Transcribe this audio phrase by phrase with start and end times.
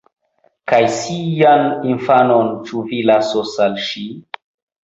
[0.71, 4.07] Kaj sian infanon ĉu vi lasos al ŝi?